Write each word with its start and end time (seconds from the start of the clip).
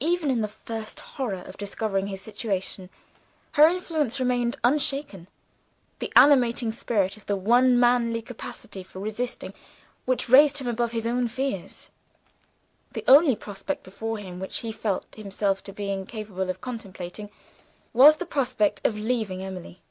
Even 0.00 0.32
in 0.32 0.40
the 0.40 0.48
first 0.48 0.98
horror 0.98 1.44
of 1.46 1.56
discovering 1.56 2.08
his 2.08 2.20
situation, 2.20 2.90
her 3.52 3.68
influence 3.68 4.18
remained 4.18 4.56
unshaken 4.64 5.28
the 6.00 6.12
animating 6.16 6.72
spirit 6.72 7.16
of 7.16 7.24
the 7.26 7.36
one 7.36 7.78
manly 7.78 8.20
capacity 8.20 8.82
for 8.82 8.98
resistance 8.98 9.54
which 10.06 10.28
raised 10.28 10.58
him 10.58 10.66
above 10.66 10.90
the 10.90 10.96
reach 10.96 11.02
of 11.04 11.04
his 11.04 11.12
own 11.12 11.28
fears. 11.28 11.88
The 12.94 13.04
only 13.06 13.36
prospect 13.36 13.84
before 13.84 14.18
him 14.18 14.40
which 14.40 14.58
he 14.58 14.72
felt 14.72 15.06
himself 15.14 15.62
to 15.62 15.72
be 15.72 15.88
incapable 15.92 16.50
of 16.50 16.60
contemplating, 16.60 17.30
was 17.92 18.16
the 18.16 18.26
prospect 18.26 18.84
of 18.84 18.98
leaving 18.98 19.40
Emily. 19.40 19.82